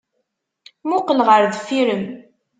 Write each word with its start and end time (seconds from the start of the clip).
Muqel 0.89 1.19
ɣer 1.27 1.41
deffir-m! 1.51 2.03